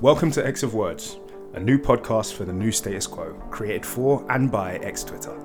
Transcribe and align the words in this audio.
Welcome 0.00 0.30
to 0.30 0.46
X 0.46 0.62
of 0.62 0.74
Words, 0.74 1.18
a 1.54 1.58
new 1.58 1.76
podcast 1.76 2.34
for 2.34 2.44
the 2.44 2.52
new 2.52 2.70
status 2.70 3.04
quo, 3.04 3.32
created 3.50 3.84
for 3.84 4.24
and 4.30 4.48
by 4.48 4.76
X 4.76 5.02
Twitter. 5.02 5.36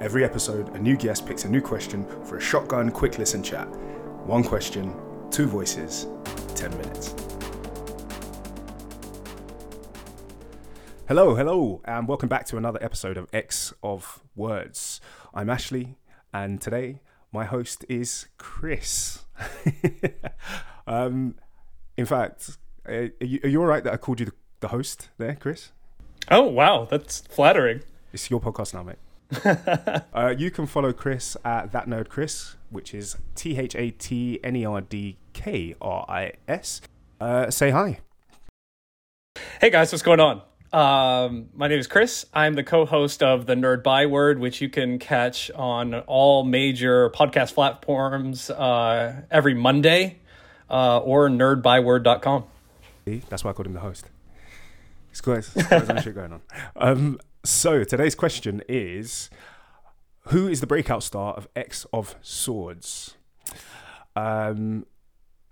Every 0.00 0.22
episode, 0.22 0.68
a 0.76 0.78
new 0.78 0.96
guest 0.96 1.26
picks 1.26 1.44
a 1.44 1.48
new 1.48 1.60
question 1.60 2.06
for 2.24 2.36
a 2.36 2.40
shotgun 2.40 2.92
quick 2.92 3.18
listen 3.18 3.42
chat. 3.42 3.66
One 4.24 4.44
question, 4.44 4.94
two 5.32 5.46
voices, 5.46 6.06
10 6.54 6.70
minutes. 6.78 7.16
Hello, 11.08 11.34
hello, 11.34 11.82
and 11.84 12.06
welcome 12.06 12.28
back 12.28 12.46
to 12.46 12.56
another 12.56 12.78
episode 12.80 13.16
of 13.16 13.26
X 13.32 13.74
of 13.82 14.22
Words. 14.36 15.00
I'm 15.34 15.50
Ashley, 15.50 15.96
and 16.32 16.60
today 16.60 17.00
my 17.32 17.44
host 17.44 17.84
is 17.88 18.28
Chris. 18.38 19.24
um, 20.86 21.34
in 21.96 22.06
fact, 22.06 22.56
are 22.88 23.10
you, 23.20 23.40
are 23.44 23.48
you 23.48 23.60
all 23.60 23.66
right 23.66 23.82
that 23.84 23.92
I 23.92 23.96
called 23.96 24.20
you 24.20 24.26
the, 24.26 24.32
the 24.60 24.68
host 24.68 25.08
there, 25.18 25.36
Chris? 25.36 25.72
Oh 26.30 26.42
wow, 26.42 26.86
that's 26.90 27.20
flattering. 27.20 27.82
It's 28.12 28.30
your 28.30 28.40
podcast 28.40 28.74
now, 28.74 28.82
mate. 28.82 30.02
uh, 30.14 30.34
you 30.36 30.50
can 30.50 30.66
follow 30.66 30.92
Chris 30.92 31.36
at 31.44 31.72
that 31.72 31.86
nerd 31.88 32.08
Chris, 32.08 32.56
which 32.70 32.94
is 32.94 33.16
T 33.34 33.58
H 33.58 33.74
A 33.74 33.90
T 33.90 34.40
N 34.42 34.56
E 34.56 34.64
R 34.64 34.80
D 34.80 35.16
K 35.32 35.74
R 35.80 36.04
I 36.08 36.32
S. 36.48 36.80
Uh, 37.20 37.50
say 37.50 37.70
hi. 37.70 38.00
Hey 39.60 39.70
guys, 39.70 39.92
what's 39.92 40.02
going 40.02 40.20
on? 40.20 40.42
Um, 40.72 41.48
my 41.54 41.68
name 41.68 41.78
is 41.78 41.86
Chris. 41.86 42.26
I'm 42.34 42.54
the 42.54 42.64
co-host 42.64 43.22
of 43.22 43.46
the 43.46 43.54
Nerd 43.54 43.82
Byword, 43.82 44.38
which 44.38 44.60
you 44.60 44.68
can 44.68 44.98
catch 44.98 45.50
on 45.52 45.94
all 45.94 46.44
major 46.44 47.10
podcast 47.10 47.54
platforms 47.54 48.50
uh, 48.50 49.22
every 49.30 49.54
Monday 49.54 50.18
uh, 50.68 50.98
or 50.98 51.28
nerdbyword.com. 51.28 52.44
That's 53.06 53.44
why 53.44 53.50
I 53.50 53.54
called 53.54 53.66
him 53.66 53.72
the 53.72 53.80
host. 53.80 54.10
His 55.54 55.72
own 55.72 56.02
shit 56.02 56.14
going 56.14 56.32
on. 56.32 56.42
Um, 56.76 57.20
so 57.44 57.84
today's 57.84 58.16
question 58.16 58.62
is, 58.68 59.30
who 60.22 60.48
is 60.48 60.60
the 60.60 60.66
breakout 60.66 61.04
star 61.04 61.32
of 61.34 61.48
X 61.54 61.86
of 61.92 62.16
Swords? 62.20 63.16
Um, 64.16 64.86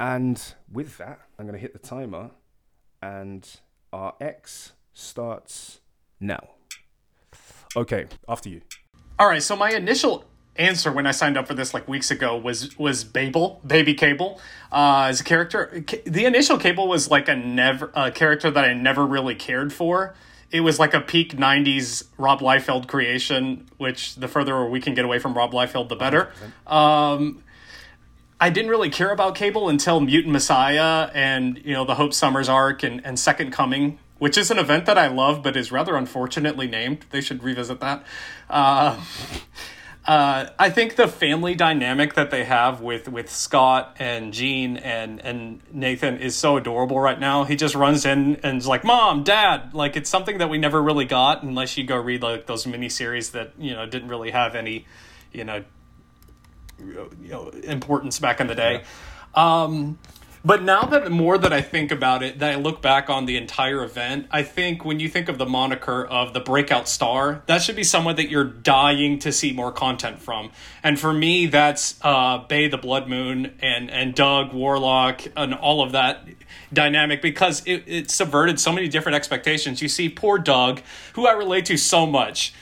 and 0.01 0.43
with 0.70 0.98
that, 0.98 1.20
I'm 1.39 1.47
going 1.47 1.55
to 1.55 1.61
hit 1.61 1.73
the 1.73 1.78
timer, 1.78 2.33
and 3.01 3.48
our 3.93 4.15
X 4.21 4.73
starts 4.93 5.81
now. 6.19 6.48
Okay, 7.77 8.06
after 8.28 8.48
you. 8.48 8.62
All 9.19 9.28
right, 9.28 9.43
so 9.43 9.55
my 9.55 9.71
initial 9.71 10.25
answer 10.56 10.92
when 10.92 11.06
I 11.06 11.10
signed 11.10 11.36
up 11.36 11.47
for 11.47 11.55
this 11.55 11.74
like 11.74 11.88
weeks 11.88 12.10
ago 12.10 12.36
was 12.36 12.78
was 12.78 13.05
Babel, 13.05 13.60
Baby 13.66 13.94
Cable, 13.94 14.41
uh, 14.72 15.06
as 15.08 15.20
a 15.20 15.24
character. 15.24 15.84
The 16.05 16.24
initial 16.24 16.58
Cable 16.58 16.88
was 16.88 17.10
like 17.10 17.28
a 17.28 17.36
never 17.36 17.91
a 17.94 18.10
character 18.10 18.50
that 18.50 18.64
I 18.64 18.75
never 18.75 19.05
really 19.06 19.34
cared 19.34 19.72
for. 19.72 20.14
It 20.50 20.60
was 20.60 20.78
like 20.78 20.94
a 20.94 21.00
peak 21.00 21.36
'90s 21.36 22.05
Rob 22.19 22.41
Liefeld 22.41 22.86
creation, 22.86 23.66
which 23.77 24.14
the 24.16 24.28
further 24.28 24.64
we 24.66 24.80
can 24.80 24.94
get 24.94 25.05
away 25.05 25.19
from 25.19 25.34
Rob 25.34 25.52
Liefeld, 25.52 25.88
the 25.88 25.97
better. 25.97 26.30
Um, 26.66 27.42
I 28.41 28.50
didn't 28.50 28.70
really 28.70 28.91
care 28.91 29.10
about 29.10 29.34
Cable 29.34 29.69
until 29.69 30.00
Mutant 30.00 30.32
Messiah 30.32 31.10
and 31.14 31.60
you 31.64 31.72
know 31.72 31.84
the 31.84 31.94
Hope 31.97 32.12
Summers 32.12 32.48
arc 32.48 32.82
and, 32.82 33.05
and 33.05 33.19
Second 33.19 33.52
Coming, 33.52 33.98
which 34.19 34.38
is 34.38 34.50
an 34.50 34.58
event 34.58 34.86
that 34.86 34.98
I 34.98 35.08
love 35.08 35.42
but 35.42 35.56
is 35.56 35.72
rather 35.72 35.97
unfortunately 35.97 36.69
named. 36.69 37.06
They 37.10 37.20
should 37.20 37.42
revisit 37.42 37.80
that. 37.80 38.05
Uh, 38.48 39.02
uh, 40.06 40.50
I 40.58 40.69
think 40.69 40.97
the 40.97 41.08
family 41.08 41.55
dynamic 41.55 42.14
that 42.14 42.30
they 42.30 42.44
have 42.44 42.83
with 42.83 43.08
with 43.08 43.30
Scott 43.30 43.97
and 43.98 44.34
Jean 44.34 44.77
and 44.77 45.19
and 45.20 45.62
Nathan 45.72 46.19
is 46.19 46.36
so 46.36 46.58
adorable 46.58 47.00
right 47.00 47.19
now. 47.19 47.44
He 47.44 47.56
just 47.56 47.74
runs 47.74 48.05
in 48.05 48.36
and 48.42 48.58
is 48.58 48.66
like, 48.66 48.84
"Mom, 48.84 49.25
Dad!" 49.25 49.72
Like 49.72 49.97
it's 49.97 50.10
something 50.10 50.38
that 50.38 50.50
we 50.50 50.58
never 50.58 50.82
really 50.82 51.06
got 51.06 51.42
unless 51.42 51.78
you 51.78 51.84
go 51.84 51.97
read 51.97 52.22
like 52.22 52.44
those 52.44 52.66
miniseries 52.66 53.30
that 53.30 53.52
you 53.58 53.72
know 53.72 53.86
didn't 53.86 54.09
really 54.09 54.31
have 54.31 54.54
any, 54.54 54.84
you 55.32 55.44
know, 55.44 55.64
you 56.78 57.10
know 57.22 57.48
importance 57.48 58.19
back 58.19 58.41
in 58.41 58.47
the 58.47 58.54
day. 58.54 58.82
Yeah. 59.34 59.62
Um, 59.62 59.98
but 60.44 60.62
now 60.62 60.82
that 60.82 61.10
more 61.10 61.38
that 61.38 61.53
I 61.53 61.62
think 61.62 61.91
about 61.91 62.22
it, 62.22 62.38
that 62.41 62.53
I 62.53 62.55
look 62.56 62.82
back 62.82 63.09
on 63.09 63.25
the 63.25 63.37
entire 63.37 63.82
event, 63.82 64.27
I 64.31 64.43
think 64.43 64.84
when 64.84 65.00
you 65.00 65.09
think 65.09 65.28
of 65.28 65.38
the 65.38 65.47
moniker 65.47 66.05
of 66.05 66.34
the 66.34 66.41
breakout 66.41 66.87
star, 66.87 67.43
that 67.47 67.62
should 67.62 67.77
be 67.77 67.84
someone 67.84 68.16
that 68.16 68.28
you're 68.28 68.44
dying 68.44 69.19
to 69.21 69.32
see 69.32 69.53
more 69.53 69.72
content 69.72 70.21
from. 70.21 70.50
And 70.82 71.00
for 71.00 71.12
me, 71.12 71.47
that's 71.47 71.99
uh, 72.03 72.38
Bei 72.47 72.69
the 72.69 72.77
Blood 72.77 73.09
Moon 73.09 73.55
and 73.60 73.91
and 73.91 74.15
Doug 74.15 74.53
Warlock 74.53 75.22
and 75.37 75.55
all 75.55 75.82
of 75.82 75.93
that 75.93 76.27
dynamic 76.72 77.22
because 77.22 77.62
it, 77.65 77.84
it 77.87 78.11
subverted 78.11 78.61
so 78.61 78.72
many 78.72 78.88
different 78.88 79.16
expectations. 79.16 79.81
You 79.81 79.88
see, 79.88 80.09
poor 80.09 80.38
Doug, 80.38 80.82
who 81.15 81.26
I 81.26 81.32
relate 81.32 81.65
to 81.66 81.76
so 81.76 82.06
much 82.06 82.53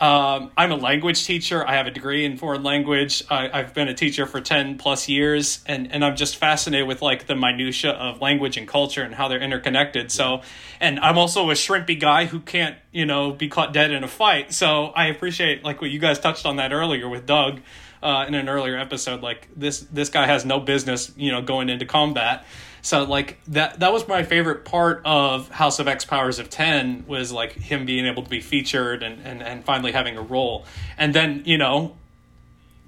um, 0.00 0.50
I'm 0.56 0.72
a 0.72 0.76
language 0.76 1.24
teacher. 1.24 1.66
I 1.66 1.74
have 1.76 1.86
a 1.86 1.90
degree 1.90 2.24
in 2.24 2.36
foreign 2.36 2.64
language. 2.64 3.22
I, 3.30 3.60
have 3.60 3.74
been 3.74 3.86
a 3.86 3.94
teacher 3.94 4.26
for 4.26 4.40
10 4.40 4.76
plus 4.76 5.08
years, 5.08 5.62
and, 5.66 5.92
and 5.92 6.04
I'm 6.04 6.16
just 6.16 6.36
fascinated 6.36 6.88
with 6.88 7.00
like 7.00 7.26
the 7.26 7.36
minutia 7.36 7.92
of 7.92 8.20
language 8.20 8.56
and 8.56 8.66
culture 8.66 9.02
and 9.02 9.14
how 9.14 9.28
they're 9.28 9.40
interconnected. 9.40 10.10
So, 10.10 10.42
and 10.80 10.98
I'm 10.98 11.16
also 11.16 11.48
a 11.50 11.54
shrimpy 11.54 11.98
guy 11.98 12.26
who 12.26 12.40
can't, 12.40 12.76
you 12.90 13.06
know, 13.06 13.30
be 13.30 13.48
caught 13.48 13.72
dead 13.72 13.92
in 13.92 14.02
a 14.02 14.08
fight. 14.08 14.52
So 14.52 14.86
I 14.86 15.06
appreciate 15.06 15.62
like 15.62 15.80
what 15.80 15.90
you 15.90 16.00
guys 16.00 16.18
touched 16.18 16.44
on 16.44 16.56
that 16.56 16.72
earlier 16.72 17.08
with 17.08 17.24
Doug 17.24 17.60
uh, 18.02 18.24
in 18.26 18.34
an 18.34 18.48
earlier 18.48 18.76
episode. 18.76 19.22
Like 19.22 19.48
this, 19.54 19.80
this 19.80 20.08
guy 20.08 20.26
has 20.26 20.44
no 20.44 20.58
business, 20.58 21.12
you 21.16 21.30
know, 21.30 21.40
going 21.40 21.68
into 21.68 21.86
combat. 21.86 22.44
So 22.84 23.04
like 23.04 23.38
that 23.48 23.80
that 23.80 23.94
was 23.94 24.06
my 24.06 24.24
favorite 24.24 24.66
part 24.66 25.00
of 25.06 25.48
House 25.48 25.78
of 25.78 25.88
X 25.88 26.04
Powers 26.04 26.38
of 26.38 26.50
Ten 26.50 27.04
was 27.06 27.32
like 27.32 27.52
him 27.52 27.86
being 27.86 28.04
able 28.04 28.22
to 28.22 28.28
be 28.28 28.40
featured 28.40 29.02
and, 29.02 29.26
and, 29.26 29.42
and 29.42 29.64
finally 29.64 29.90
having 29.90 30.18
a 30.18 30.22
role. 30.22 30.66
And 30.98 31.14
then, 31.14 31.42
you 31.46 31.56
know, 31.56 31.96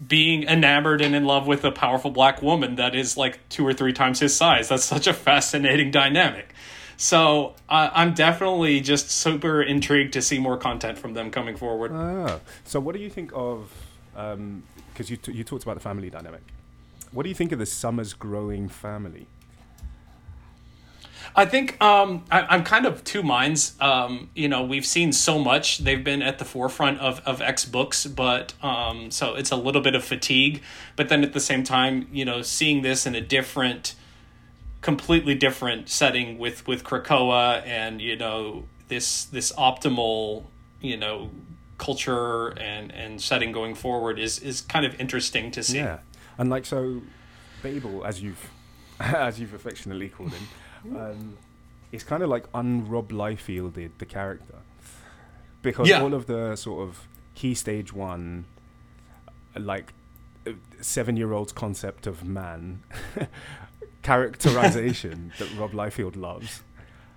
being 0.06 0.42
enamored 0.42 1.00
and 1.00 1.14
in 1.14 1.24
love 1.24 1.46
with 1.46 1.64
a 1.64 1.72
powerful 1.72 2.10
black 2.10 2.42
woman 2.42 2.74
that 2.76 2.94
is 2.94 3.16
like 3.16 3.48
two 3.48 3.66
or 3.66 3.72
three 3.72 3.94
times 3.94 4.20
his 4.20 4.36
size. 4.36 4.68
That's 4.68 4.84
such 4.84 5.06
a 5.06 5.14
fascinating 5.14 5.90
dynamic. 5.92 6.52
So 6.98 7.54
uh, 7.66 7.88
I'm 7.94 8.12
definitely 8.12 8.82
just 8.82 9.10
super 9.10 9.62
intrigued 9.62 10.12
to 10.12 10.20
see 10.20 10.38
more 10.38 10.58
content 10.58 10.98
from 10.98 11.14
them 11.14 11.30
coming 11.30 11.56
forward. 11.56 11.92
Ah, 11.94 12.40
so 12.64 12.80
what 12.80 12.94
do 12.94 13.00
you 13.00 13.08
think 13.08 13.30
of? 13.34 13.72
Because 14.12 14.34
um, 14.34 14.62
you 14.98 15.16
t- 15.16 15.32
you 15.32 15.42
talked 15.42 15.62
about 15.62 15.74
the 15.74 15.80
family 15.80 16.10
dynamic. 16.10 16.42
What 17.12 17.22
do 17.22 17.30
you 17.30 17.34
think 17.34 17.52
of 17.52 17.58
the 17.58 17.66
Summers 17.66 18.12
growing 18.12 18.68
family? 18.68 19.26
I 21.36 21.44
think 21.44 21.80
um, 21.82 22.24
I, 22.30 22.54
am 22.54 22.64
kind 22.64 22.86
of 22.86 23.04
two 23.04 23.22
minds. 23.22 23.74
Um, 23.78 24.30
you 24.34 24.48
know, 24.48 24.64
we've 24.64 24.86
seen 24.86 25.12
so 25.12 25.38
much; 25.38 25.78
they've 25.78 26.02
been 26.02 26.22
at 26.22 26.38
the 26.38 26.46
forefront 26.46 26.98
of 27.00 27.20
of 27.26 27.42
X 27.42 27.66
books, 27.66 28.06
but 28.06 28.54
um, 28.64 29.10
so 29.10 29.34
it's 29.34 29.50
a 29.50 29.56
little 29.56 29.82
bit 29.82 29.94
of 29.94 30.02
fatigue. 30.02 30.62
But 30.96 31.10
then 31.10 31.22
at 31.22 31.34
the 31.34 31.40
same 31.40 31.62
time, 31.62 32.08
you 32.10 32.24
know, 32.24 32.40
seeing 32.40 32.80
this 32.80 33.04
in 33.04 33.14
a 33.14 33.20
different, 33.20 33.94
completely 34.80 35.34
different 35.34 35.90
setting 35.90 36.38
with 36.38 36.66
with 36.66 36.84
Krakoa 36.84 37.62
and 37.66 38.00
you 38.00 38.16
know 38.16 38.64
this 38.88 39.26
this 39.26 39.52
optimal 39.52 40.44
you 40.80 40.96
know 40.96 41.30
culture 41.76 42.58
and 42.58 42.90
and 42.92 43.20
setting 43.20 43.52
going 43.52 43.74
forward 43.74 44.18
is 44.18 44.38
is 44.38 44.62
kind 44.62 44.86
of 44.86 44.98
interesting 44.98 45.50
to 45.50 45.62
see. 45.62 45.76
Yeah, 45.76 45.98
and 46.38 46.48
like 46.48 46.64
so, 46.64 47.02
Babel, 47.62 48.06
as 48.06 48.22
you've 48.22 48.50
as 49.00 49.38
you've 49.38 49.52
affectionately 49.52 50.08
called 50.08 50.32
him 50.32 50.48
um, 50.94 51.36
it's 51.92 52.04
kind 52.04 52.22
of 52.22 52.28
like 52.28 52.44
un-Rob 52.54 53.10
Liefelded 53.10 53.92
the 53.98 54.06
character 54.06 54.56
because 55.62 55.88
yeah. 55.88 56.02
all 56.02 56.14
of 56.14 56.26
the 56.26 56.56
sort 56.56 56.88
of 56.88 57.08
key 57.34 57.54
stage 57.54 57.92
one, 57.92 58.44
like 59.58 59.92
uh, 60.46 60.52
seven-year-old's 60.80 61.52
concept 61.52 62.06
of 62.06 62.24
man 62.24 62.82
characterization 64.02 65.32
that 65.38 65.52
Rob 65.56 65.72
Liefeld 65.72 66.16
loves. 66.16 66.62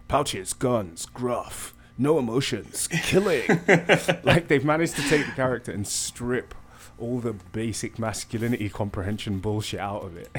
Pouches, 0.08 0.54
guns, 0.54 1.06
gruff, 1.06 1.76
no 1.98 2.18
emotions, 2.18 2.88
killing. 2.88 3.48
like 4.24 4.48
they've 4.48 4.66
managed 4.66 4.96
to 4.96 5.04
take 5.04 5.26
the 5.26 5.32
character 5.34 5.72
and 5.72 5.88
strip 5.88 6.56
all 6.98 7.20
the 7.20 7.34
basic 7.34 8.00
masculinity 8.00 8.70
comprehension 8.70 9.40
bullshit 9.40 9.80
out 9.80 10.04
of 10.04 10.18
it 10.18 10.30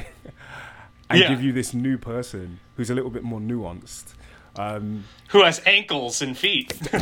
and 1.11 1.19
yeah. 1.19 1.29
give 1.29 1.43
you 1.43 1.53
this 1.53 1.75
new 1.75 1.99
person 1.99 2.61
who's 2.77 2.89
a 2.89 2.95
little 2.95 3.11
bit 3.11 3.25
more 3.25 3.41
nuanced. 3.41 4.15
Um, 4.57 5.05
Who 5.31 5.43
has 5.43 5.61
ankles 5.67 6.23
and 6.23 6.39
feet. 6.39 6.73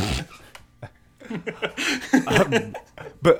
um, 2.27 2.75
but 3.21 3.39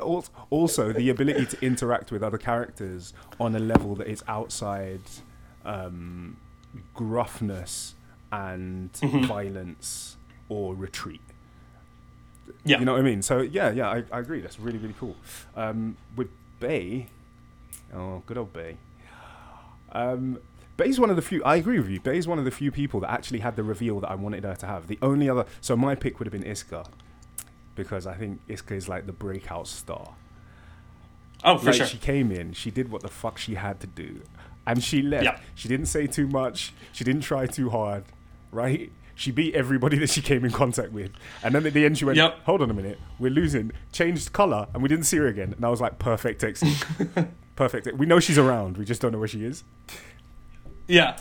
also 0.49 0.93
the 0.93 1.09
ability 1.09 1.45
to 1.47 1.65
interact 1.65 2.11
with 2.11 2.21
other 2.21 2.37
characters 2.37 3.13
on 3.39 3.55
a 3.55 3.59
level 3.59 3.95
that 3.95 4.07
is 4.07 4.23
outside 4.27 5.01
um, 5.65 6.37
gruffness 6.95 7.93
and 8.31 8.93
mm-hmm. 8.93 9.25
violence 9.25 10.17
or 10.49 10.75
retreat. 10.75 11.21
Yeah. 12.63 12.79
You 12.79 12.85
know 12.85 12.93
what 12.93 13.01
I 13.01 13.03
mean? 13.03 13.21
So, 13.21 13.39
yeah, 13.41 13.71
yeah, 13.71 13.89
I, 13.89 14.03
I 14.11 14.19
agree. 14.19 14.41
That's 14.41 14.59
really, 14.59 14.77
really 14.77 14.95
cool. 14.99 15.15
Um, 15.55 15.97
with 16.15 16.29
Bei, 16.59 17.07
oh, 17.93 18.21
good 18.25 18.37
old 18.37 18.53
Bei. 18.53 18.77
Um, 19.91 20.39
Bei's 20.79 20.97
one 20.97 21.09
of 21.09 21.17
the 21.17 21.21
few. 21.21 21.43
I 21.43 21.57
agree 21.57 21.77
with 21.77 21.89
you. 21.89 21.99
Bei's 21.99 22.25
one 22.25 22.39
of 22.39 22.45
the 22.45 22.51
few 22.51 22.71
people 22.71 23.01
that 23.01 23.11
actually 23.11 23.39
had 23.39 23.57
the 23.57 23.63
reveal 23.63 23.99
that 23.99 24.09
I 24.09 24.15
wanted 24.15 24.45
her 24.45 24.55
to 24.55 24.65
have. 24.65 24.87
The 24.87 24.97
only 25.01 25.29
other. 25.29 25.45
So 25.59 25.75
my 25.75 25.93
pick 25.93 26.19
would 26.19 26.25
have 26.25 26.31
been 26.31 26.49
Isca, 26.49 26.85
because 27.75 28.07
I 28.07 28.13
think 28.15 28.39
Isca 28.47 28.73
is 28.75 28.87
like 28.87 29.05
the 29.05 29.11
breakout 29.11 29.67
star. 29.67 30.13
Oh, 31.43 31.57
for 31.57 31.65
like 31.67 31.75
sure. 31.75 31.85
she 31.85 31.97
came 31.97 32.31
in, 32.31 32.53
she 32.53 32.71
did 32.71 32.89
what 32.91 33.01
the 33.01 33.09
fuck 33.09 33.37
she 33.37 33.55
had 33.55 33.81
to 33.81 33.87
do, 33.87 34.21
and 34.65 34.81
she 34.81 35.01
left. 35.01 35.25
Yeah. 35.25 35.39
She 35.53 35.67
didn't 35.67 35.87
say 35.87 36.07
too 36.07 36.27
much. 36.27 36.73
She 36.93 37.03
didn't 37.03 37.21
try 37.23 37.45
too 37.45 37.69
hard, 37.69 38.05
right? 38.51 38.89
She 39.15 39.31
beat 39.31 39.55
everybody 39.55 39.97
that 40.03 40.09
she 40.09 40.21
came 40.21 40.45
in 40.45 40.51
contact 40.51 40.93
with, 40.93 41.11
and 41.43 41.53
then 41.53 41.65
at 41.65 41.73
the 41.73 41.83
end 41.85 41.97
she 41.97 42.05
went, 42.05 42.15
Yep. 42.17 42.39
"Hold 42.45 42.61
on 42.61 42.69
a 42.69 42.73
minute, 42.73 42.99
we're 43.19 43.31
losing." 43.31 43.73
Changed 43.91 44.31
color, 44.31 44.67
and 44.73 44.81
we 44.81 44.87
didn't 44.87 45.05
see 45.05 45.17
her 45.17 45.27
again. 45.27 45.53
And 45.57 45.65
I 45.65 45.69
was 45.69 45.81
like, 45.81 45.99
"Perfect 45.99 46.41
exit, 46.41 46.85
perfect." 47.57 47.97
We 47.97 48.05
know 48.05 48.21
she's 48.21 48.37
around. 48.37 48.77
We 48.77 48.85
just 48.85 49.01
don't 49.01 49.11
know 49.11 49.19
where 49.19 49.27
she 49.27 49.43
is. 49.43 49.65
Yeah. 50.89 51.17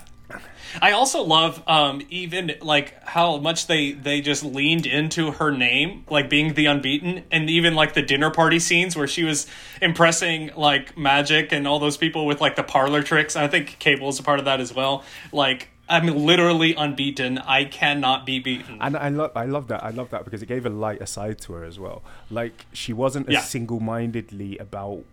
I 0.82 0.92
also 0.92 1.22
love 1.22 1.62
um, 1.66 2.02
even 2.10 2.52
like 2.60 3.02
how 3.02 3.38
much 3.38 3.68
they 3.68 3.92
they 3.92 4.20
just 4.20 4.44
leaned 4.44 4.84
into 4.84 5.30
her 5.32 5.50
name, 5.50 6.04
like 6.10 6.28
being 6.28 6.52
the 6.52 6.66
unbeaten, 6.66 7.24
and 7.30 7.48
even 7.48 7.74
like 7.74 7.94
the 7.94 8.02
dinner 8.02 8.30
party 8.30 8.58
scenes 8.58 8.94
where 8.94 9.06
she 9.06 9.24
was 9.24 9.46
impressing 9.80 10.50
like 10.56 10.94
Magik 10.94 11.52
and 11.52 11.66
all 11.66 11.78
those 11.78 11.96
people 11.96 12.26
with 12.26 12.40
like 12.42 12.56
the 12.56 12.62
parlor 12.62 13.02
tricks. 13.02 13.34
I 13.34 13.48
think 13.48 13.78
Cable 13.78 14.10
is 14.10 14.18
a 14.18 14.22
part 14.22 14.38
of 14.40 14.44
that 14.44 14.60
as 14.60 14.74
well. 14.74 15.04
Like 15.32 15.68
I'm 15.88 16.06
literally 16.06 16.74
unbeaten. 16.74 17.38
I 17.38 17.64
cannot 17.64 18.26
be 18.26 18.38
beaten. 18.38 18.76
And 18.78 18.94
I 18.94 19.08
love, 19.08 19.32
I 19.34 19.46
love 19.46 19.68
that. 19.68 19.82
I 19.82 19.88
love 19.88 20.10
that 20.10 20.24
because 20.26 20.42
it 20.42 20.46
gave 20.46 20.66
a 20.66 20.70
lighter 20.70 21.06
side 21.06 21.40
to 21.42 21.54
her 21.54 21.64
as 21.64 21.78
well. 21.78 22.02
Like 22.30 22.66
she 22.74 22.92
wasn't 22.92 23.28
as 23.28 23.32
Yeah. 23.32 23.40
single-mindedly 23.40 24.58
about 24.58 25.04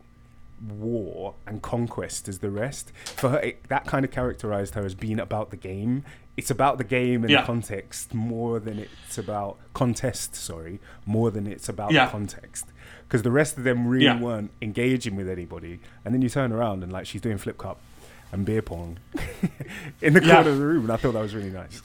war 0.62 1.36
and 1.46 1.62
conquest 1.62 2.28
as 2.28 2.40
the 2.40 2.50
rest. 2.50 2.92
For 3.06 3.30
her, 3.30 3.40
it, 3.40 3.68
that 3.70 3.86
kind 3.86 4.06
of 4.06 4.12
characterized 4.12 4.76
her 4.76 4.86
as 4.86 4.96
being 4.96 5.20
about 5.20 5.52
the 5.52 5.58
game. 5.58 6.04
It's 6.38 6.52
about 6.52 6.78
the 6.78 6.84
game 6.84 7.24
and 7.24 7.30
Yeah. 7.32 7.42
the 7.42 7.48
context 7.48 8.14
more 8.14 8.60
than 8.60 8.80
it's 8.80 9.18
about 9.18 9.58
contest. 9.74 10.36
Sorry, 10.36 10.80
more 11.06 11.32
than 11.32 11.48
it's 11.48 11.70
about 11.70 11.92
Yeah. 11.92 12.06
the 12.06 12.12
context. 12.12 12.66
Because 13.08 13.22
the 13.24 13.32
rest 13.32 13.58
of 13.58 13.64
them 13.64 13.88
really 13.88 14.06
Yeah. 14.06 14.20
weren't 14.20 14.52
engaging 14.62 15.16
with 15.16 15.30
anybody. 15.30 15.80
And 16.04 16.14
then 16.14 16.22
you 16.22 16.30
turn 16.30 16.52
around 16.52 16.84
and 16.84 16.92
like 16.92 17.06
she's 17.06 17.22
doing 17.22 17.38
flip 17.38 17.58
cup 17.58 17.80
and 18.32 18.46
beer 18.46 18.62
pong 18.62 18.98
in 20.02 20.14
the 20.14 20.20
corner 20.22 20.50
of 20.50 20.58
the 20.58 20.66
room, 20.66 20.84
and 20.84 20.92
I 20.92 20.98
thought 20.98 21.14
that 21.14 21.22
was 21.22 21.36
really 21.36 21.52
nice. 21.52 21.82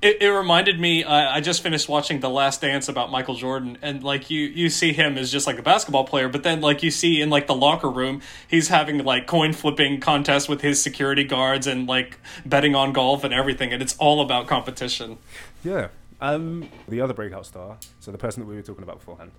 It, 0.00 0.22
it 0.22 0.28
reminded 0.28 0.78
me. 0.78 1.02
Uh, 1.02 1.12
I 1.12 1.40
just 1.40 1.60
finished 1.60 1.88
watching 1.88 2.20
The 2.20 2.30
Last 2.30 2.60
Dance 2.60 2.88
about 2.88 3.10
Michael 3.10 3.34
Jordan, 3.34 3.78
and 3.82 4.04
like 4.04 4.30
you, 4.30 4.42
you 4.42 4.70
see 4.70 4.92
him 4.92 5.18
as 5.18 5.32
just 5.32 5.46
like 5.46 5.58
a 5.58 5.62
basketball 5.62 6.04
player, 6.04 6.28
but 6.28 6.44
then 6.44 6.60
like 6.60 6.84
you 6.84 6.92
see 6.92 7.20
in 7.20 7.30
like 7.30 7.48
the 7.48 7.54
locker 7.54 7.90
room, 7.90 8.20
he's 8.46 8.68
having 8.68 9.02
like 9.04 9.26
coin 9.26 9.52
flipping 9.52 9.98
contests 9.98 10.48
with 10.48 10.60
his 10.60 10.80
security 10.80 11.24
guards 11.24 11.66
and 11.66 11.88
like 11.88 12.18
betting 12.46 12.76
on 12.76 12.92
golf 12.92 13.24
and 13.24 13.34
everything, 13.34 13.72
and 13.72 13.82
it's 13.82 13.96
all 13.98 14.20
about 14.20 14.46
competition. 14.46 15.18
Yeah. 15.64 15.88
Um, 16.20 16.68
the 16.88 17.00
other 17.00 17.14
breakout 17.14 17.46
star, 17.46 17.76
so 17.98 18.12
the 18.12 18.18
person 18.18 18.42
that 18.42 18.46
we 18.48 18.54
were 18.54 18.62
talking 18.62 18.84
about 18.84 18.98
beforehand, 19.00 19.32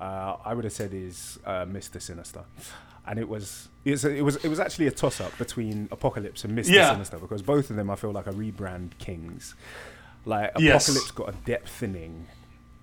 uh, 0.00 0.36
I 0.44 0.54
would 0.54 0.64
have 0.64 0.72
said 0.72 0.94
is 0.94 1.38
uh, 1.44 1.64
Mr. 1.64 2.00
Sinister, 2.00 2.44
and 3.06 3.18
it 3.18 3.28
was 3.28 3.68
it's 3.84 4.04
a, 4.04 4.14
it 4.14 4.22
was 4.22 4.36
it 4.36 4.48
was 4.48 4.60
actually 4.60 4.86
a 4.86 4.92
toss 4.92 5.20
up 5.20 5.36
between 5.38 5.88
Apocalypse 5.90 6.44
and 6.44 6.56
Mr. 6.56 6.70
Yeah. 6.70 6.92
Sinister 6.92 7.18
because 7.18 7.42
both 7.42 7.70
of 7.70 7.76
them 7.76 7.90
I 7.90 7.96
feel 7.96 8.12
like 8.12 8.28
are 8.28 8.32
rebrand 8.32 8.98
kings. 8.98 9.54
Like 10.26 10.52
Yes. 10.58 10.88
Apocalypse 10.88 11.10
got 11.12 11.28
a 11.30 11.32
depth 11.46 11.70
thinning 11.70 12.26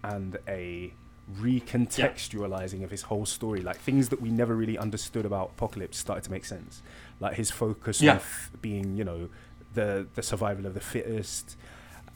and 0.04 0.38
a 0.48 0.94
recontextualizing 1.40 2.84
of 2.84 2.92
his 2.92 3.04
whole 3.04 3.26
story. 3.26 3.62
Like 3.62 3.78
things 3.78 4.10
that 4.10 4.22
we 4.22 4.30
never 4.30 4.56
really 4.56 4.78
understood 4.78 5.26
about 5.26 5.52
Apocalypse 5.58 5.98
started 5.98 6.24
to 6.26 6.32
make 6.32 6.46
sense. 6.46 6.82
Like 7.20 7.36
his 7.36 7.52
focus 7.52 8.02
Yeah. 8.02 8.12
on 8.12 8.18
f- 8.18 8.52
being, 8.62 8.98
you 8.98 9.04
know, 9.04 9.30
the 9.74 10.08
the 10.16 10.24
survival 10.24 10.66
of 10.66 10.74
the 10.74 10.80
fittest, 10.80 11.58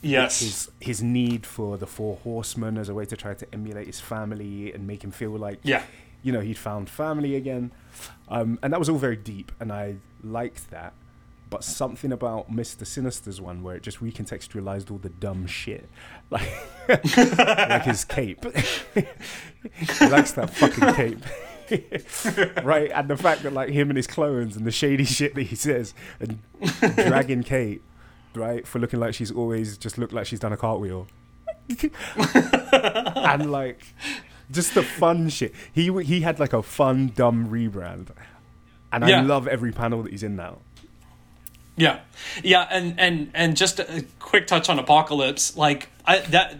Yes. 0.01 0.39
his 0.41 0.69
his 0.79 1.01
need 1.03 1.45
for 1.45 1.77
the 1.77 1.88
four 1.88 2.18
horsemen 2.18 2.77
as 2.77 2.88
a 2.89 2.94
way 2.94 3.06
to 3.06 3.18
try 3.18 3.33
to 3.33 3.47
emulate 3.53 3.88
his 3.88 4.00
family 4.00 4.71
and 4.74 4.85
make 4.85 5.03
him 5.03 5.12
feel 5.12 5.31
like 5.31 5.59
Yeah. 5.63 5.81
you 6.21 6.31
know 6.31 6.39
he'd 6.41 6.57
found 6.57 6.89
family 6.89 7.35
again 7.35 7.71
um, 8.29 8.59
and 8.62 8.71
that 8.74 8.79
was 8.79 8.89
all 8.89 8.97
very 8.97 9.15
deep 9.15 9.51
and 9.59 9.71
i 9.71 9.95
liked 10.24 10.69
that 10.71 10.94
but 11.49 11.63
something 11.63 12.11
about 12.11 12.51
mr 12.51 12.85
sinister's 12.85 13.39
one 13.39 13.63
where 13.63 13.75
it 13.75 13.83
just 13.83 13.99
recontextualized 13.99 14.91
all 14.91 14.97
the 14.97 15.09
dumb 15.09 15.47
shit. 15.47 15.89
Like 16.29 16.49
like 17.38 17.83
his 17.83 18.03
cape. 18.03 18.45
He 18.94 20.07
likes 20.07 20.31
that 20.33 20.49
fucking 20.49 20.94
cape. 20.94 21.23
Right 22.63 22.91
and 22.94 23.09
the 23.09 23.15
fact 23.17 23.44
that 23.44 23.53
like 23.53 23.69
him 23.69 23.89
and 23.89 23.97
his 23.97 24.07
clones 24.07 24.57
and 24.57 24.65
the 24.65 24.71
shady 24.71 25.05
shit 25.05 25.35
that 25.35 25.44
he 25.44 25.55
says 25.55 25.94
and 26.19 26.39
dragging 26.95 27.44
Kate 27.44 27.81
Pryde 28.33 28.67
for 28.67 28.79
looking 28.79 29.00
like 29.00 29.13
she's 29.13 29.31
always 29.31 29.77
just 29.77 29.97
looked 29.97 30.13
like 30.13 30.25
she's 30.25 30.39
done 30.39 30.53
a 30.53 30.57
cartwheel. 30.57 31.07
And 32.17 33.51
like 33.51 33.81
just 34.51 34.73
the 34.75 34.83
fun 34.83 35.29
shit. 35.29 35.53
He 35.71 35.91
he 36.03 36.21
had 36.21 36.39
like 36.39 36.53
a 36.53 36.63
fun 36.63 37.11
dumb 37.15 37.50
rebrand. 37.50 38.09
And 38.91 39.03
i 39.03 39.21
love 39.21 39.47
every 39.47 39.71
panel 39.73 40.03
that 40.03 40.11
he's 40.11 40.23
in 40.23 40.35
now 40.38 40.59
Yeah, 41.77 42.00
yeah, 42.44 42.68
and 42.71 43.00
and 43.00 43.31
and 43.35 43.56
just 43.56 43.79
a 43.79 44.03
quick 44.19 44.47
touch 44.47 44.68
on 44.68 44.79
Apocalypse, 44.79 45.56
like 45.56 45.89
I 46.06 46.19
that 46.19 46.56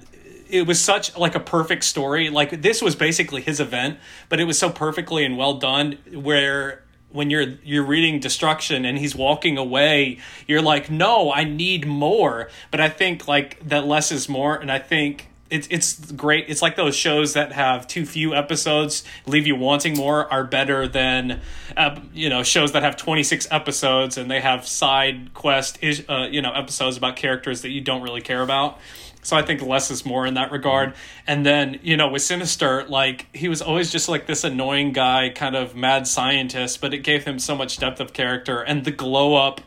it 0.50 0.68
was 0.68 0.80
such 0.80 1.18
like 1.18 1.34
a 1.34 1.40
perfect 1.40 1.84
story. 1.84 2.30
Like 2.30 2.62
this 2.62 2.81
was 2.81 2.96
basically 2.96 3.42
his 3.42 3.60
event, 3.60 3.98
but 4.30 4.40
it 4.40 4.44
was 4.44 4.60
so 4.60 4.69
perfectly 4.69 5.25
and 5.25 5.36
well 5.36 5.56
done. 5.56 5.98
Where 6.14 6.84
when 7.12 7.31
you're 7.31 7.56
you're 7.64 7.84
reading 7.86 8.19
Destruction 8.19 8.86
and 8.86 8.98
he's 9.00 9.16
walking 9.16 9.58
away, 9.58 10.19
you're 10.46 10.62
like, 10.62 10.92
no, 10.92 11.31
I 11.31 11.46
need 11.46 11.88
more. 11.88 12.50
But 12.69 12.80
I 12.80 12.90
think 12.90 13.28
like 13.28 13.68
that 13.68 13.88
less 13.88 14.12
is 14.12 14.30
more, 14.30 14.56
and 14.56 14.72
I 14.72 14.78
think 14.78 15.30
it's 15.50 15.68
it's 15.70 16.12
great. 16.12 16.46
It's 16.48 16.62
like 16.62 16.76
those 16.76 16.96
shows 16.96 17.34
that 17.34 17.52
have 17.52 17.88
too 17.88 18.06
few 18.06 18.36
episodes, 18.36 19.04
leave 19.26 19.48
you 19.48 19.56
wanting 19.56 19.96
more, 19.96 20.32
are 20.32 20.44
better 20.44 20.88
than 20.88 21.42
uh, 21.76 22.00
you 22.14 22.30
know 22.30 22.44
shows 22.44 22.74
that 22.74 22.84
have 22.84 22.98
twenty 22.98 23.24
six 23.24 23.48
episodes 23.52 24.18
and 24.18 24.30
they 24.30 24.42
have 24.42 24.68
side 24.68 25.34
quest 25.34 25.78
is 25.82 26.04
uh, 26.10 26.28
you 26.30 26.42
know 26.42 26.52
episodes 26.52 26.98
about 26.98 27.16
characters 27.16 27.62
that 27.62 27.70
you 27.70 27.82
don't 27.82 28.02
really 28.02 28.22
care 28.22 28.42
about. 28.42 28.80
So 29.24 29.36
I 29.36 29.42
think 29.42 29.62
less 29.62 29.92
is 29.92 30.06
more 30.06 30.26
in 30.26 30.36
that 30.36 30.52
regard. 30.52 30.94
And 31.26 31.46
then 31.46 31.80
you 31.82 31.98
know 31.98 32.10
with 32.10 32.22
Sinister, 32.22 32.86
like 32.88 33.28
he 33.34 33.48
was 33.48 33.62
always 33.62 33.92
just 33.92 34.10
like 34.10 34.26
this 34.26 34.44
annoying 34.44 34.92
guy, 34.92 35.30
kind 35.30 35.56
of 35.56 35.76
mad 35.76 36.08
scientist, 36.08 36.82
but 36.82 36.94
it 36.94 37.00
gave 37.00 37.26
him 37.26 37.40
so 37.40 37.56
much 37.56 37.78
depth 37.78 38.00
of 38.00 38.14
character 38.14 38.62
and 38.62 38.86
the 38.86 38.92
glow 38.92 39.36
up 39.36 39.62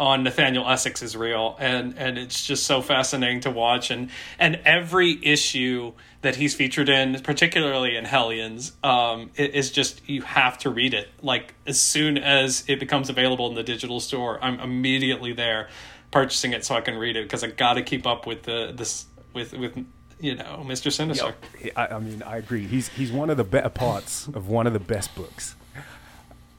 on 0.00 0.24
Nathaniel 0.24 0.66
Essex 0.66 1.02
is 1.02 1.14
real, 1.14 1.56
and 1.60 1.96
and 1.98 2.16
it's 2.16 2.46
just 2.46 2.64
so 2.64 2.80
fascinating 2.80 3.40
to 3.40 3.50
watch, 3.50 3.90
and 3.90 4.08
and 4.38 4.58
every 4.64 5.22
issue 5.22 5.92
that 6.22 6.36
he's 6.36 6.54
featured 6.54 6.88
in, 6.88 7.20
particularly 7.20 7.96
in 7.96 8.06
Hellions, 8.06 8.72
um, 8.82 9.30
it 9.36 9.54
is 9.54 9.70
just 9.70 10.08
you 10.08 10.22
have 10.22 10.56
to 10.58 10.70
read 10.70 10.94
it. 10.94 11.08
Like 11.20 11.54
as 11.66 11.78
soon 11.78 12.16
as 12.16 12.64
it 12.66 12.80
becomes 12.80 13.10
available 13.10 13.48
in 13.50 13.54
the 13.54 13.62
digital 13.62 14.00
store, 14.00 14.42
I'm 14.42 14.58
immediately 14.58 15.34
there 15.34 15.68
purchasing 16.10 16.54
it 16.54 16.64
so 16.64 16.74
I 16.74 16.80
can 16.80 16.96
read 16.96 17.16
it 17.16 17.24
because 17.24 17.44
I 17.44 17.48
got 17.48 17.74
to 17.74 17.82
keep 17.82 18.06
up 18.06 18.26
with 18.26 18.44
the 18.44 18.72
this 18.74 19.04
with 19.34 19.52
with 19.52 19.84
you 20.18 20.34
know 20.34 20.64
Mister 20.66 20.90
Sinister. 20.90 21.34
He- 21.58 21.72
I, 21.76 21.96
I 21.96 21.98
mean, 21.98 22.22
I 22.22 22.38
agree. 22.38 22.66
He's 22.66 22.88
he's 22.88 23.12
one 23.12 23.28
of 23.28 23.36
the 23.36 23.44
better 23.44 23.68
parts 23.68 24.28
of 24.28 24.48
one 24.48 24.66
of 24.66 24.72
the 24.72 24.80
best 24.80 25.14
books, 25.14 25.56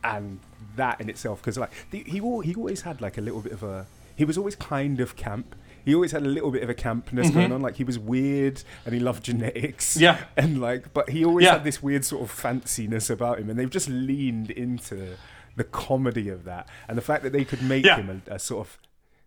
and 0.04 0.40
that 0.76 1.00
in 1.02 1.10
itself, 1.10 1.42
because 1.42 1.58
like 1.58 1.72
the, 1.92 2.04
he 2.04 2.20
he 2.44 2.56
always 2.56 2.82
had 2.82 3.02
like 3.02 3.18
a 3.18 3.22
little 3.22 3.42
bit 3.42 3.52
of 3.54 3.64
a. 3.64 3.86
He 4.16 4.26
was 4.26 4.38
always 4.38 4.56
kind 4.56 5.00
of 5.00 5.16
camp. 5.16 5.56
He 5.84 5.96
always 5.96 6.12
had 6.12 6.22
a 6.22 6.28
little 6.30 6.52
bit 6.52 6.62
of 6.62 6.70
a 6.70 6.76
campness 6.76 7.34
going 7.34 7.52
on. 7.52 7.62
Like 7.62 7.76
he 7.78 7.84
was 7.84 7.98
weird 7.98 8.62
and 8.86 8.94
he 8.94 9.00
loved 9.00 9.24
genetics. 9.24 9.96
Mm-hmm. 9.96 10.04
Yeah. 10.04 10.18
and 10.38 10.62
like, 10.62 10.94
but 10.94 11.10
he 11.10 11.26
always 11.26 11.46
Yeah. 11.46 11.54
had 11.54 11.64
this 11.64 11.82
weird 11.82 12.06
sort 12.06 12.22
of 12.22 12.32
fanciness 12.32 13.10
about 13.10 13.40
him, 13.40 13.50
and 13.50 13.58
they've 13.58 13.70
just 13.70 13.90
leaned 13.90 14.52
into 14.52 15.16
the 15.56 15.64
comedy 15.64 16.30
of 16.30 16.44
that, 16.44 16.68
and 16.88 16.98
the 16.98 17.02
fact 17.02 17.24
that 17.24 17.34
they 17.34 17.44
could 17.44 17.64
make 17.64 17.84
Yeah. 17.86 17.98
him 17.98 18.22
a, 18.28 18.36
a 18.36 18.40
sort 18.40 18.68
of 18.68 18.78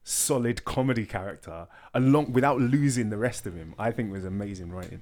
solid 0.05 0.65
comedy 0.65 1.07
character 1.07 1.67
along 1.95 2.33
without 2.33 2.61
losing 2.61 3.11
the 3.11 3.17
rest 3.17 3.47
of 3.47 3.55
him. 3.57 3.75
I 3.79 3.91
think 3.91 4.13
was 4.13 4.25
amazing 4.25 4.71
writing. 4.71 5.01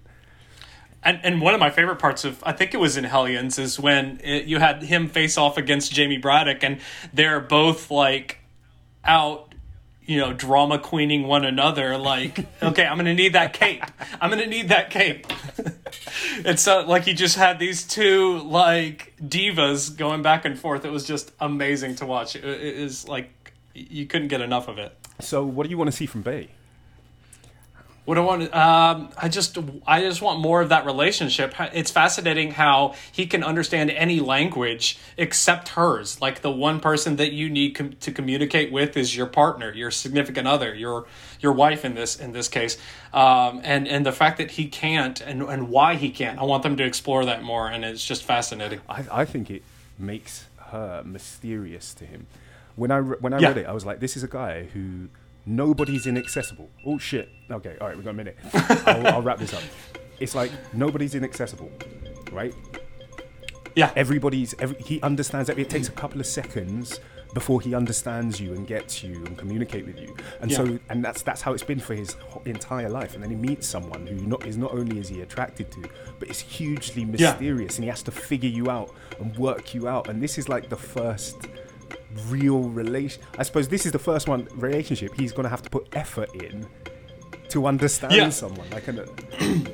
And 1.05 1.21
and 1.23 1.41
one 1.41 1.55
of 1.55 1.61
my 1.61 1.71
favorite 1.71 1.99
parts 1.99 2.25
of 2.25 2.43
I 2.45 2.53
think 2.53 2.75
it 2.75 2.77
was 2.79 2.97
in 2.97 3.05
Hellions 3.05 3.59
is 3.59 3.79
when 3.79 4.21
it, 4.23 4.45
you 4.45 4.59
had 4.59 4.83
him 4.83 5.09
face 5.09 5.37
off 5.37 5.57
against 5.57 5.93
Jamie 5.93 6.19
Braddock, 6.19 6.63
and 6.63 6.81
they're 7.13 7.41
both 7.41 7.91
like 7.91 8.39
out, 9.05 9.53
you 10.05 10.19
know, 10.19 10.33
drama 10.33 10.79
queening 10.79 11.27
one 11.27 11.45
another. 11.45 11.99
Like, 11.99 12.47
okay, 12.63 12.87
I'm 12.87 12.97
gonna 12.97 13.15
need 13.15 13.33
that 13.33 13.53
cape. 13.53 13.83
I'm 14.21 14.31
gonna 14.31 14.47
need 14.47 14.69
that 14.69 14.91
cape. 14.91 15.27
it's 16.39 16.63
so, 16.63 16.85
like, 16.87 17.05
he 17.05 17.15
just 17.15 17.37
had 17.37 17.59
these 17.59 17.85
two 17.85 18.39
like 18.41 19.15
divas 19.21 19.97
going 19.97 20.23
back 20.23 20.45
and 20.45 20.59
forth. 20.59 20.85
It 20.85 20.93
was 20.93 21.05
just 21.05 21.33
amazing 21.41 21.97
to 21.97 22.07
watch. 22.07 22.37
It, 22.37 22.45
it 22.45 22.61
is 22.61 23.09
like 23.09 23.53
you 23.75 24.07
couldn't 24.07 24.29
get 24.29 24.41
enough 24.41 24.69
of 24.69 24.79
it. 24.79 24.97
So, 25.21 25.45
what 25.45 25.65
do 25.65 25.71
you 25.71 25.79
want 25.79 25.91
to 25.91 25.97
see 25.97 26.07
from 26.07 26.23
Bei? 26.23 26.49
What 28.05 28.19
I 28.19 28.21
want, 28.21 28.43
um, 28.53 29.11
I 29.17 29.29
just, 29.29 29.57
I 29.87 30.01
just 30.01 30.21
want 30.21 30.41
more 30.41 30.61
of 30.61 30.71
that 30.71 30.85
relationship. 30.87 31.55
It's 31.73 31.93
fascinating 31.93 32.51
how 32.51 32.95
he 33.13 33.27
can 33.27 33.45
understand 33.45 33.91
any 33.93 34.19
language 34.19 34.99
except 35.17 35.69
hers. 35.71 36.21
Like 36.21 36.43
the 36.43 36.51
one 36.51 36.81
person 36.81 37.15
that 37.17 37.31
you 37.31 37.49
need 37.49 37.77
com- 37.77 37.93
to 38.01 38.11
communicate 38.11 38.73
with 38.73 38.97
is 38.97 39.17
your 39.17 39.27
partner, 39.27 39.73
your 39.73 39.93
significant 39.93 40.49
other, 40.49 40.75
your 40.75 41.07
your 41.39 41.53
wife 41.53 41.85
in 41.85 41.95
this 41.95 42.19
in 42.19 42.33
this 42.33 42.49
case. 42.49 42.77
Um, 43.15 43.61
and 43.63 43.87
and 43.87 44.05
the 44.05 44.11
fact 44.13 44.39
that 44.39 44.51
he 44.53 44.67
can't 44.67 45.21
and 45.21 45.41
and 45.43 45.69
why 45.69 45.95
he 45.95 46.11
can't, 46.11 46.41
I 46.41 46.43
want 46.43 46.65
them 46.65 46.77
to 46.79 46.85
explore 46.85 47.25
that 47.27 47.45
more. 47.45 47.69
And 47.69 47.85
it's 47.85 48.05
just 48.05 48.25
fascinating. 48.25 48.81
I, 48.89 49.05
I 49.13 49.25
think 49.25 49.49
it 49.49 49.63
makes 49.97 50.47
her 50.71 51.03
mysterious 51.05 51.95
to 51.95 52.05
him. 52.05 52.27
When 52.75 52.91
I 52.91 52.97
re- 52.97 53.17
when 53.21 53.33
I 53.33 53.39
Yeah. 53.39 53.49
read 53.49 53.59
it, 53.59 53.67
I 53.67 53.73
was 53.73 53.87
like, 53.87 54.01
this 54.01 54.17
is 54.17 54.25
a 54.25 54.29
guy 54.29 54.65
who 54.75 55.09
nobody's 55.47 56.07
inaccessible. 56.07 56.71
Oh 56.87 56.99
shit. 56.99 57.29
Okay, 57.51 57.77
all 57.81 57.89
right, 57.89 57.97
we've 57.97 58.05
got 58.05 58.11
a 58.11 58.15
minute. 58.15 58.37
I'll, 58.87 59.07
I'll 59.09 59.23
wrap 59.23 59.39
this 59.39 59.55
up. 59.55 59.63
It's 60.21 60.35
like 60.35 60.51
nobody's 60.73 61.15
inaccessible, 61.15 61.71
right? 62.31 62.55
Yeah, 63.75 63.91
Everybody's 63.97 64.55
every, 64.59 64.77
he 64.83 65.01
understands 65.03 65.47
that 65.49 65.59
it 65.59 65.71
takes 65.71 65.89
a 65.89 65.93
couple 65.93 66.21
of 66.21 66.27
seconds 66.27 67.01
before 67.33 67.63
he 67.63 67.75
understands 67.75 68.39
you 68.39 68.53
and 68.53 68.67
gets 68.67 69.03
you 69.03 69.25
and 69.25 69.39
communicate 69.39 69.87
with 69.87 69.99
you. 69.99 70.15
And 70.43 70.51
Yeah. 70.51 70.59
so 70.59 70.79
and 70.91 71.03
that's 71.03 71.23
that's 71.23 71.41
how 71.41 71.55
it's 71.55 71.63
been 71.63 71.81
for 71.81 71.95
his 71.95 72.15
entire 72.45 72.91
life. 72.91 73.15
And 73.15 73.23
then 73.23 73.31
he 73.31 73.37
meets 73.37 73.67
someone 73.67 74.07
who 74.07 74.17
not 74.27 74.47
is 74.47 74.59
not 74.59 74.73
only 74.73 74.99
is 74.99 75.09
he 75.09 75.23
attracted 75.23 75.71
to, 75.73 75.89
but 76.19 76.29
is 76.29 76.41
hugely 76.41 77.07
mysterious 77.07 77.73
yeah. 77.73 77.77
and 77.77 77.85
he 77.85 77.89
has 77.89 78.03
to 78.03 78.11
figure 78.11 78.51
you 78.51 78.69
out 78.69 78.95
and 79.19 79.35
work 79.39 79.73
you 79.75 79.89
out. 79.89 80.09
And 80.09 80.23
this 80.23 80.37
is 80.37 80.51
like 80.51 80.69
the 80.69 80.77
first 80.77 81.47
real 82.29 82.61
relation. 82.63 83.23
I 83.39 83.43
suppose 83.43 83.69
this 83.69 83.87
is 83.87 83.93
the 83.93 83.99
first 83.99 84.29
one 84.29 84.49
relationship 84.55 85.15
he's 85.19 85.33
going 85.33 85.45
to 85.45 85.51
have 85.51 85.63
to 85.63 85.71
put 85.71 85.89
effort 85.95 86.35
in 86.35 86.67
to 87.49 87.67
understand 87.67 88.13
Yeah. 88.15 88.29
someone. 88.31 88.69
Like 88.71 88.89
an, 88.89 89.01
uh, 89.01 89.07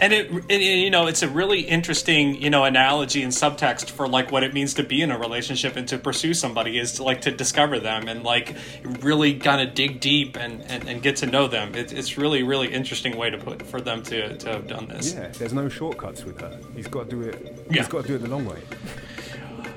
and 0.00 0.12
it, 0.12 0.28
and, 0.30 0.62
you 0.62 0.90
know 0.90 1.06
it's 1.06 1.22
a 1.22 1.28
really 1.28 1.60
interesting 1.60 2.34
you 2.42 2.50
know 2.50 2.64
analogy 2.64 3.22
and 3.22 3.32
subtext 3.32 3.90
for 3.90 4.08
like 4.08 4.32
what 4.32 4.42
it 4.42 4.52
means 4.52 4.74
to 4.74 4.82
be 4.82 5.00
in 5.00 5.12
a 5.12 5.16
relationship 5.18 5.76
and 5.76 5.86
to 5.86 5.96
pursue 5.96 6.34
somebody 6.34 6.78
is 6.78 6.94
to 6.94 7.04
like 7.04 7.20
to 7.20 7.30
discover 7.30 7.78
them 7.78 8.08
and 8.08 8.24
like 8.24 8.56
really 9.00 9.38
kind 9.38 9.66
of 9.66 9.72
dig 9.74 10.00
deep 10.00 10.36
and, 10.36 10.62
and, 10.62 10.88
and 10.88 11.00
get 11.00 11.14
to 11.14 11.26
know 11.26 11.46
them 11.46 11.74
it, 11.76 11.92
it's 11.92 12.18
really 12.18 12.42
really 12.42 12.66
interesting 12.72 13.16
way 13.16 13.30
to 13.30 13.38
put 13.38 13.62
for 13.62 13.80
them 13.80 14.02
to, 14.02 14.36
to 14.36 14.48
have 14.48 14.66
done 14.66 14.88
this 14.88 15.14
yeah, 15.14 15.28
there's 15.28 15.52
no 15.52 15.68
shortcuts 15.68 16.24
with 16.24 16.40
her. 16.40 16.58
He's 16.74 16.88
got 16.88 17.08
to 17.08 17.10
do 17.10 17.22
it. 17.22 17.64
Yeah. 17.70 17.82
He's 17.82 17.88
got 17.88 18.02
to 18.02 18.08
do 18.08 18.14
it 18.16 18.22
the 18.22 18.28
long 18.28 18.44
way. 18.46 18.58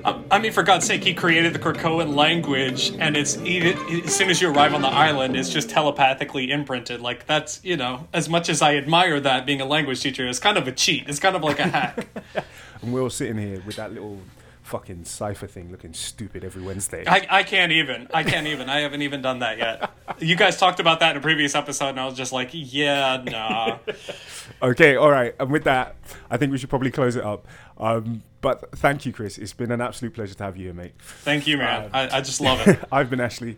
Um, 0.04 0.24
I 0.30 0.38
mean, 0.38 0.52
for 0.52 0.62
God's 0.62 0.86
sake, 0.86 1.02
he 1.04 1.14
created 1.14 1.52
the 1.52 1.58
Krakoan 1.58 2.14
language, 2.14 2.92
and 2.98 3.16
it's 3.16 3.36
even 3.38 3.76
as 4.04 4.14
soon 4.14 4.30
as 4.30 4.40
you 4.40 4.50
arrive 4.50 4.74
on 4.74 4.82
the 4.82 4.88
island, 4.88 5.36
it's 5.36 5.50
just 5.50 5.70
telepathically 5.70 6.50
imprinted. 6.50 7.00
Like 7.00 7.26
that's 7.26 7.60
you 7.64 7.76
know, 7.76 8.08
as 8.12 8.28
much 8.28 8.48
as 8.48 8.62
I 8.62 8.76
admire 8.76 9.20
that 9.20 9.46
being 9.46 9.60
a 9.60 9.66
language 9.66 10.00
teacher, 10.00 10.26
it's 10.26 10.38
kind 10.38 10.56
of 10.56 10.68
a 10.68 10.72
cheat. 10.72 11.08
It's 11.08 11.18
kind 11.18 11.36
of 11.36 11.42
like 11.42 11.58
a 11.58 11.68
hack. 11.68 12.06
And 12.80 12.92
we're 12.92 13.02
all 13.02 13.10
sitting 13.10 13.38
here 13.38 13.60
with 13.66 13.74
that 13.74 13.92
little 13.92 14.20
fucking 14.62 15.04
cipher 15.04 15.46
thing 15.46 15.70
looking 15.70 15.94
stupid 15.94 16.44
every 16.44 16.62
Wednesday. 16.62 17.04
I, 17.06 17.26
I 17.28 17.42
can't 17.42 17.72
even. 17.72 18.06
I 18.12 18.22
can't 18.22 18.46
even. 18.46 18.68
I 18.68 18.80
haven't 18.80 19.02
even 19.02 19.22
done 19.22 19.40
that 19.40 19.58
yet. 19.58 19.90
You 20.20 20.36
guys 20.36 20.56
talked 20.56 20.80
about 20.80 21.00
that 21.00 21.12
in 21.12 21.16
a 21.16 21.20
previous 21.20 21.54
episode, 21.54 21.90
and 21.90 22.00
I 22.00 22.06
was 22.06 22.14
just 22.14 22.32
like, 22.32 22.50
yeah, 22.52 23.22
nah. 23.24 23.78
okay, 24.62 24.96
all 24.96 25.10
right. 25.10 25.34
And 25.38 25.50
with 25.50 25.64
that, 25.64 25.96
I 26.30 26.36
think 26.36 26.52
we 26.52 26.58
should 26.58 26.70
probably 26.70 26.90
close 26.90 27.16
it 27.16 27.24
up. 27.24 27.46
Um, 27.78 28.22
but 28.40 28.70
thank 28.76 29.06
you, 29.06 29.12
Chris. 29.12 29.38
It's 29.38 29.52
been 29.52 29.70
an 29.70 29.80
absolute 29.80 30.14
pleasure 30.14 30.34
to 30.34 30.44
have 30.44 30.56
you 30.56 30.66
here, 30.66 30.74
mate. 30.74 30.94
Thank 30.98 31.46
you, 31.46 31.58
man. 31.58 31.90
I, 31.92 32.18
I 32.18 32.20
just 32.20 32.40
love 32.40 32.66
it. 32.66 32.78
I've 32.92 33.10
been 33.10 33.20
Ashley. 33.20 33.56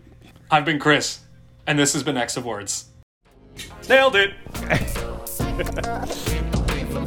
I've 0.51 0.65
been 0.65 0.79
Chris, 0.79 1.21
and 1.67 1.79
this 1.79 1.93
has 1.93 2.03
been 2.03 2.17
X 2.17 2.37
of 2.37 2.45
Words. 2.45 2.87
Nailed 3.89 4.17
it. 4.17 4.33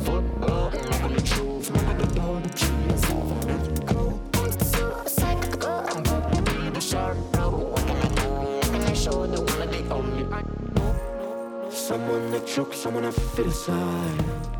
choke, 12.53 12.75
someone 12.75 13.03
I 13.03 13.10
fit 13.10 13.48
aside. 13.48 14.52